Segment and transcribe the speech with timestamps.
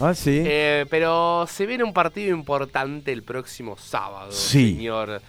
[0.00, 0.42] Ah, sí.
[0.44, 4.74] Eh, pero se viene un partido importante el próximo sábado, Sí.
[4.76, 5.20] señor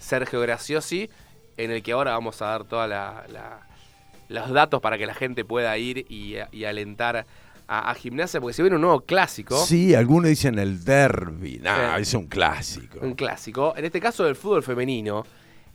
[0.00, 1.08] Sergio Graciosi,
[1.56, 2.90] en el que ahora vamos a dar todos
[4.28, 7.26] los datos para que la gente pueda ir y, y alentar
[7.66, 9.56] a, a gimnasia, porque se viene un nuevo clásico.
[9.64, 11.58] Sí, algunos dicen el derby.
[11.62, 12.02] Nah, Eh.
[12.02, 12.98] es un clásico.
[13.00, 15.24] Un clásico, en este caso del fútbol femenino.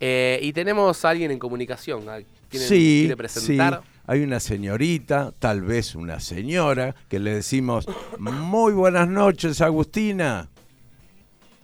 [0.00, 2.04] Eh, y tenemos a alguien en comunicación.
[2.56, 3.80] ¿A quién Sí, quiere presentar?
[3.82, 3.88] sí.
[4.06, 7.86] Hay una señorita, tal vez una señora, que le decimos,
[8.18, 10.48] muy buenas noches, Agustina.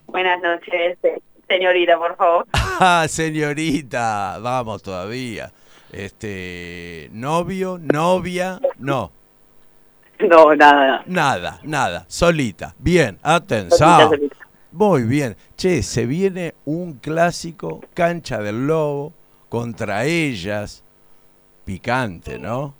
[0.06, 0.98] Buenas noches,
[1.48, 2.46] señorita, por favor.
[2.80, 5.50] Ah, señorita, vamos todavía.
[5.92, 9.10] Este, novio, novia, no,
[10.20, 11.02] No, nada.
[11.06, 12.74] nada, nada, solita.
[12.78, 14.12] Bien, atención.
[14.70, 15.36] Muy bien.
[15.56, 19.12] Che, se viene un clásico, cancha del lobo,
[19.48, 20.84] contra ellas.
[21.64, 22.74] Picante, ¿no?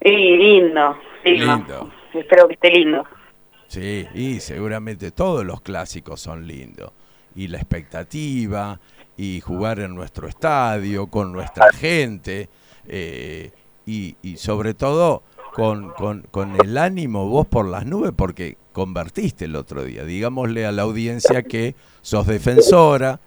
[0.00, 1.56] Lindo, lindo.
[1.56, 1.92] Lindo.
[2.12, 3.04] Espero que esté lindo.
[3.66, 6.92] Sí, y seguramente todos los clásicos son lindos.
[7.34, 8.78] Y la expectativa,
[9.16, 12.48] y jugar en nuestro estadio, con nuestra gente,
[12.86, 13.50] eh,
[13.86, 19.46] y, y sobre todo con, con, con el ánimo vos por las nubes, porque convertiste
[19.46, 20.04] el otro día.
[20.04, 23.20] Digámosle a la audiencia que sos defensora,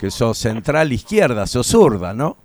[0.00, 2.36] que sos central izquierda, sos zurda, ¿no?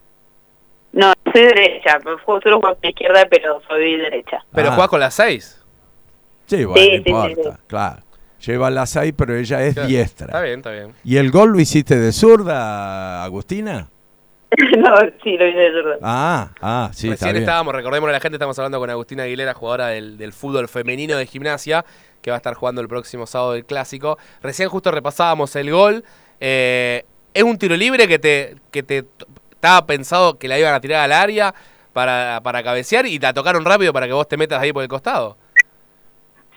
[0.91, 1.99] No, soy derecha.
[2.03, 4.43] Juego solo juego con la izquierda, pero soy derecha.
[4.53, 4.75] Pero Ah.
[4.75, 5.61] jugás con las seis.
[6.47, 8.01] Sí, bueno, Sí, no sí, sí, importa, claro.
[8.45, 9.89] Lleva las ahí, pero ella es Claro.
[9.89, 10.27] diestra.
[10.27, 10.93] Está bien, está bien.
[11.03, 13.87] ¿Y el gol lo hiciste de zurda, Agustina?
[14.77, 15.97] no, sí, lo hice de zurda.
[16.03, 17.43] Ah, ah, sí, está Recién bien.
[17.43, 21.17] estábamos, recordemos a la gente, estamos hablando con Agustina Aguilera, jugadora del, del fútbol femenino
[21.17, 21.83] de gimnasia,
[22.21, 24.17] que va a estar jugando el próximo sábado del clásico.
[24.43, 26.03] Recién justo repasábamos el gol.
[26.39, 27.03] Eh,
[27.35, 29.05] es un tiro libre que te, que te
[29.51, 31.53] estaba pensado que la iban a tirar al área
[31.93, 34.81] para, para cabecear y te la tocaron rápido para que vos te metas ahí por
[34.81, 35.37] el costado.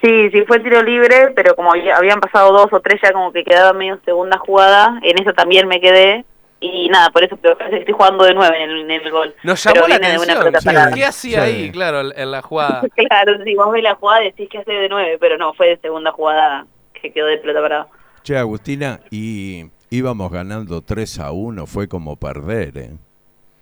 [0.02, 3.32] Sí, sí, fue tiro libre, pero como ya habían pasado dos o tres, ya como
[3.32, 5.00] que quedaba medio segunda jugada.
[5.02, 6.24] En eso también me quedé.
[6.60, 9.34] Y nada, por eso pero estoy jugando de nueve en el, en el gol.
[9.44, 10.54] Nos Pero llamó la de una atención.
[10.60, 10.66] Sí.
[10.66, 10.92] parada.
[10.94, 11.50] ¿Qué hacía Sí.
[11.50, 12.82] ahí, claro, en- en la jugada?
[13.08, 15.76] Claro, si vos ves la jugada decís que hace de nueve, pero no, fue de
[15.78, 16.66] segunda jugada
[17.00, 17.86] que quedó de pelota parada.
[18.24, 22.90] Che, Agustina, y íbamos ganando 3 a 1, fue como perder, ¿eh?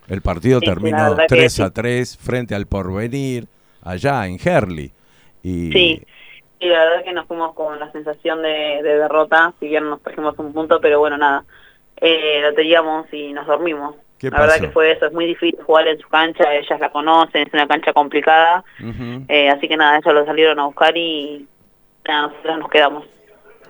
[0.09, 1.63] El partido Sí, terminó verdad que 3 sí.
[1.63, 3.47] a 3 frente al Porvenir,
[3.83, 4.93] allá en Herley.
[5.43, 6.03] Y, Sí,
[6.61, 10.01] y la verdad que nos fuimos con la sensación de, de derrota, si bien nos
[10.01, 11.45] perdimos un punto, pero bueno, nada,
[12.01, 13.97] eh, lo teníamos y nos dormimos.
[14.19, 16.91] ¿Qué la verdad que fue eso, es muy difícil jugar en su cancha, ellas la
[16.91, 18.65] conocen, es una cancha complicada,
[19.29, 21.47] eh, así que nada, ellos lo salieron a buscar y
[22.07, 23.05] nada, nosotros nos quedamos.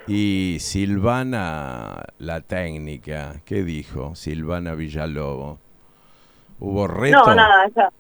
[0.09, 5.59] Y Silvana, la técnica, ¿qué dijo Silvana Villalobo?
[6.61, 7.17] ¿Hubo reto?
[7.27, 7.91] No, nada, ya.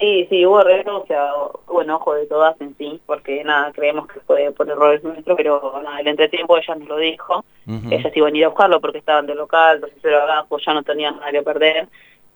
[0.00, 1.30] Sí, sí, hubo reto, o sea,
[1.68, 5.80] bueno, ojo de todas en sí, porque nada, creemos que fue por errores nuestros, pero
[5.80, 7.88] nada, el entretiempo ella nos lo dijo, Ujú.
[7.88, 10.82] ellas iban a ir a buscarlo porque estaban de local, los cero abajo, ya no
[10.82, 11.88] tenían nada que perder,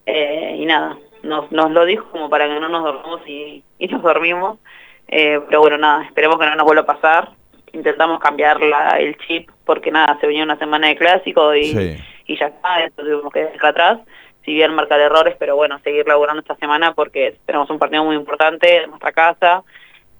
[0.06, 3.88] eh, y nada, nos, nos lo dijo como para que no nos dormamos y, y
[3.88, 4.60] nos dormimos,
[5.08, 7.32] eh, pero bueno, nada, esperemos que no nos vuelva a pasar,
[7.72, 11.97] intentamos cambiar la, el chip, porque nada, se venía una semana de clásico y, Sí.
[12.27, 13.99] y ya está, eso tuvimos que dejar atrás,
[14.44, 18.16] si bien marcar errores, pero bueno, seguir laburando esta semana porque tenemos un partido muy
[18.16, 19.65] importante en nuestra casa,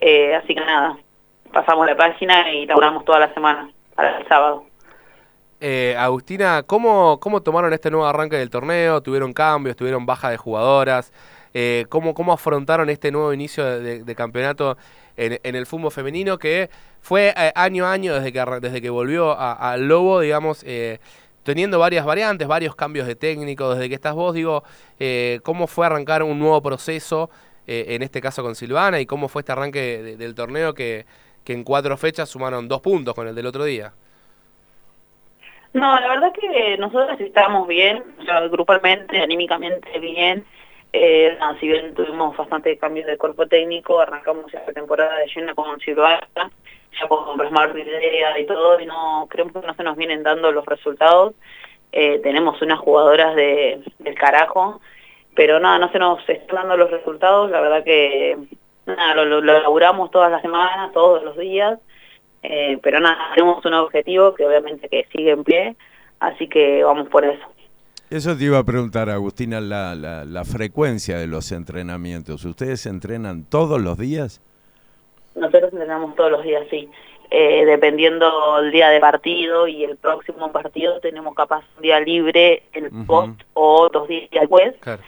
[0.01, 0.97] eh, así que nada,
[1.53, 4.65] pasamos la página y laburamos toda la semana, para el sábado.
[5.61, 9.01] Eh, Agustina, ¿cómo, ¿cómo tomaron este nuevo arranque del torneo?
[9.01, 9.75] ¿Tuvieron cambios?
[9.75, 11.13] ¿Tuvieron baja de jugadoras?
[11.55, 14.77] Eh, ¿cómo, ¿Cómo afrontaron este nuevo inicio de, campeonato
[15.17, 16.69] en, el fútbol femenino que
[17.01, 20.99] fue eh, año a año desde que, desde que volvió al Lobo, digamos, eh,
[21.43, 24.65] teniendo varias variantes, varios cambios de técnico, desde que estás vos, digo,
[24.99, 27.31] eh, ¿cómo fue arrancar un nuevo proceso,
[27.69, 31.05] en este caso con Silvana, y cómo fue este arranque de- del torneo que,
[31.45, 33.93] que en cuatro fechas sumaron dos puntos con el del otro día?
[35.73, 38.03] No, la verdad que nosotros estábamos bien,
[38.51, 40.45] grupalmente, anímicamente bien.
[40.99, 45.79] Eh, si bien tuvimos bastante cambios de cuerpo técnico, arrancamos la temporada de lleno con
[45.81, 50.23] Silvana, ya con plasmar idea y todo, y no creemos que no se nos vienen
[50.23, 51.35] dando los resultados.
[51.93, 54.81] Eh, tenemos unas jugadoras de, del carajo,
[55.35, 58.39] pero nada, no se nos están dando los resultados, la verdad que
[58.87, 61.79] lo, lo laburamos todas las semanas, todos los días,
[62.43, 65.77] eh, pero nada, tenemos un objetivo que obviamente que sigue en pie,
[66.21, 67.47] así que vamos por eso.
[68.09, 72.45] Eso te iba a preguntar, Agustina, la, la, la frecuencia de los entrenamientos.
[72.45, 74.41] ¿Ustedes entrenan todos los días?
[75.35, 76.89] Nosotros entrenamos todos los días, sí.
[77.31, 82.63] Eh, dependiendo el día de partido y el próximo partido tenemos capaz un día libre
[82.73, 85.03] el post o dos días después, Claro.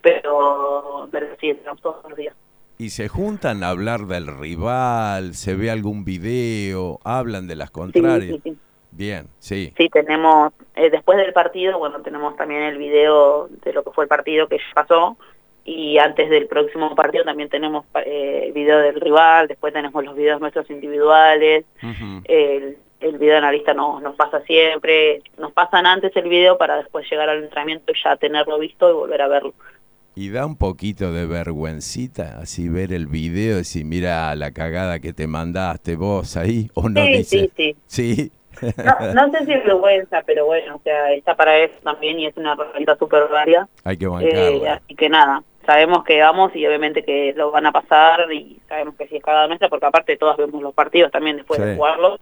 [0.00, 2.34] pero, pero sí, entrenamos todos los días.
[2.78, 8.36] y se juntan a hablar del rival, se ve algún video, hablan de las contrarias.
[8.36, 8.56] Sí, sí, sí.
[8.92, 9.72] Bien, sí.
[9.76, 14.04] Sí, tenemos, eh, después del partido, bueno, tenemos también el video de lo que fue
[14.04, 15.16] el partido que ya pasó,
[15.64, 20.40] y antes del próximo partido también tenemos eh, video del rival, después tenemos los videos
[20.40, 21.64] nuestros individuales,
[22.24, 27.08] el, el video analista nos, nos pasa siempre, nos pasan antes el video para después
[27.10, 29.54] llegar al entrenamiento y ya tenerlo visto y volver a verlo.
[30.16, 35.00] Y da un poquito de vergüencita así ver el video y decir, mira la cagada
[35.00, 37.76] que te mandaste vos ahí, o no sí, dice, sí, sí.
[37.86, 38.32] sí.
[38.62, 42.26] No, no sé si es vergüenza, pero bueno, o sea, está para eso también y
[42.26, 43.68] es una herramienta súper varia.
[43.84, 44.74] Hay que Eh, bancarla.
[44.74, 48.94] así que nada, sabemos que vamos y obviamente que lo van a pasar y sabemos
[48.96, 51.66] que sí es cagada nuestra porque aparte todas vemos los partidos también después Sí.
[51.66, 52.20] de jugarlos.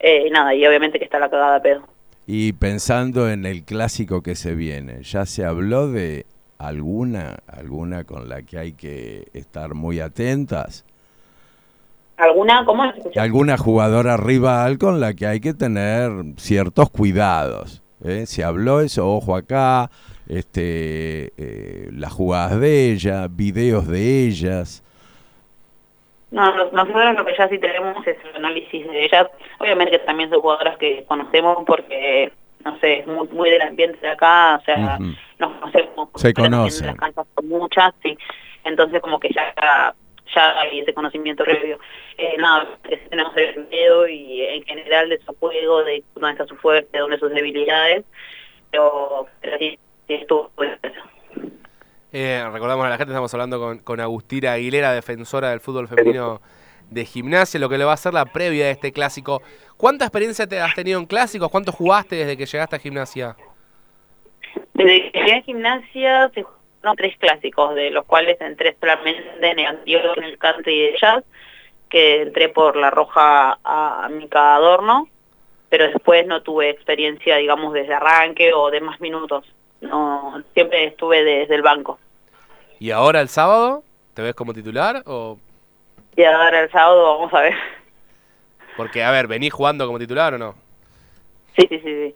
[0.00, 1.82] Eh, nada, y obviamente que está la cagada pedo.
[2.26, 6.26] Y pensando en el clásico que se viene, ¿ya se habló de
[6.58, 10.84] alguna, alguna con la que hay que estar muy atentas?
[12.16, 12.64] ¿Alguna?
[13.16, 17.82] Alguna jugadora rival con la que hay que tener ciertos cuidados.
[18.04, 18.26] ¿eh?
[18.26, 19.90] Se habló eso, ojo acá,
[20.28, 24.82] este, eh, las jugadas de ella, videos de ellas.
[26.30, 29.26] No, nos- nosotros lo que ya sí tenemos es el análisis de ellas.
[29.58, 32.32] Obviamente que también son jugadoras que conocemos porque,
[32.64, 35.10] no sé, es muy, muy del ambiente de acá, o sea, Ujú.
[35.38, 36.08] nos conocemos.
[36.16, 36.86] Se conocen.
[36.88, 38.16] Las canchas son muchas, sí.
[38.64, 39.94] Entonces como que ya
[40.34, 41.78] ya hay ese conocimiento previo.
[42.16, 42.78] Eh, nada,
[43.10, 47.18] tenemos el video y en general de su juego, de dónde está su fuerte, dónde
[47.18, 48.04] sus debilidades,
[48.70, 50.76] pero, pero sí, sí estuvo bueno.
[52.12, 56.40] Eh, recordamos a la gente, estamos hablando con, con Agustina Aguilera, defensora del fútbol femenino
[56.90, 59.42] de gimnasia, lo que le va a hacer la previa de este clásico.
[59.76, 61.50] ¿Cuánta experiencia te has tenido en clásicos?
[61.50, 63.36] ¿Cuánto jugaste desde que llegaste a gimnasia?
[64.74, 66.44] Desde que llegué a gimnasia se
[66.84, 70.98] jugaron tres clásicos, de los cuales entré solamente en el anterior, en el country de
[71.00, 71.24] jazz,
[71.88, 75.08] que entré por la roja a, a Mica Adorno,
[75.68, 79.44] pero después no tuve experiencia, digamos, desde arranque o de más minutos.
[79.80, 81.98] No, siempre estuve desde el banco.
[82.78, 83.82] ¿Y ahora el sábado?
[84.14, 85.02] ¿Te ves como titular?
[85.06, 85.38] o
[86.16, 87.54] Y ahora el sábado vamos a ver.
[88.76, 90.54] Porque, a ver, ¿venís jugando como titular o no?
[91.56, 91.82] Sí, sí, sí.
[91.84, 92.14] sí.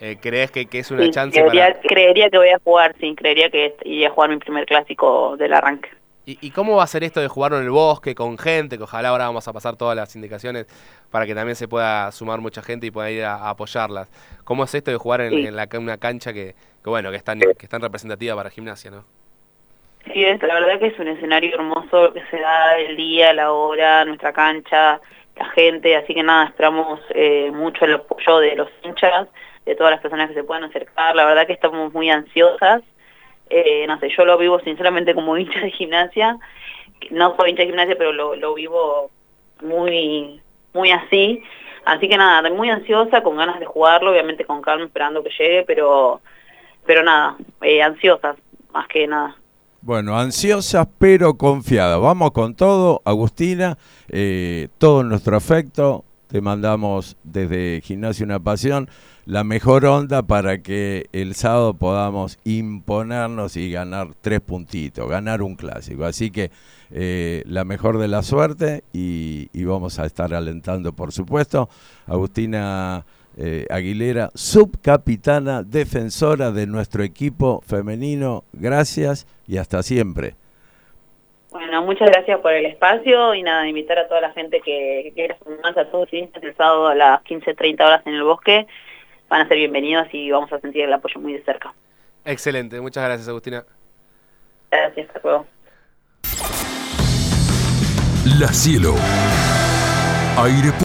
[0.00, 1.80] Eh, ¿Crees que, que es una Sí, chance creería, para...?
[1.80, 5.52] creería que voy a jugar, sí, creería que iría a jugar mi primer clásico del
[5.52, 5.90] arranque.
[6.24, 8.76] ¿Y, y cómo va a ser esto de jugarlo en el bosque, con gente?
[8.76, 10.66] Que ojalá ahora vamos a pasar todas las indicaciones
[11.10, 14.10] para que también se pueda sumar mucha gente y pueda ir a, a apoyarlas.
[14.44, 15.46] ¿Cómo es esto de jugar en, Sí.
[15.46, 16.54] en la, una cancha que,
[16.84, 19.04] que, bueno, que es tan, que es tan representativa para gimnasia, ¿no?
[20.12, 23.50] Sí, es, la verdad que es un escenario hermoso que se da el día, la
[23.52, 25.00] hora, nuestra cancha,
[25.36, 29.28] la gente, así que nada, esperamos eh, mucho el apoyo de los hinchas,
[29.68, 32.82] de todas las personas que se puedan acercar, la verdad que estamos muy ansiosas,
[33.50, 36.38] eh, no sé, yo lo vivo sinceramente como hincha de gimnasia,
[37.10, 39.10] no soy hincha de gimnasia, pero lo, lo vivo
[39.62, 40.40] muy,
[40.72, 41.42] muy así,
[41.84, 45.64] así que nada, muy ansiosa, con ganas de jugarlo, obviamente con calma, esperando que llegue,
[45.66, 46.22] pero,
[46.86, 48.36] pero nada, eh, ansiosas,
[48.72, 49.36] más que nada.
[49.80, 52.00] Bueno, ansiosas pero confiadas.
[52.00, 53.78] Vamos con todo, Agustina,
[54.08, 56.04] eh, todo nuestro afecto.
[56.28, 58.88] Te mandamos desde Gimnasia Una Pasión
[59.24, 65.54] la mejor onda para que el sábado podamos imponernos y ganar tres puntitos, ganar un
[65.54, 66.04] clásico.
[66.04, 66.50] Así que
[66.90, 71.68] eh, la mejor de la suerte y, y vamos a estar alentando, por supuesto,
[72.06, 73.04] Agustina
[73.36, 78.44] eh, Aguilera, subcapitana, defensora de nuestro equipo femenino.
[78.52, 80.34] Gracias y hasta siempre.
[81.50, 85.12] Bueno, muchas gracias por el espacio y nada, invitar a toda la gente que, que
[85.14, 88.66] quiera sumarse a todos los el sábado a las 15.30 horas en el bosque.
[89.28, 91.72] Van a ser bienvenidos y vamos a sentir el apoyo muy de cerca.
[92.24, 93.64] Excelente, muchas gracias, Agustina.
[94.70, 95.46] Gracias, hasta luego.
[98.38, 98.94] La Cielo.
[100.36, 100.70] Aire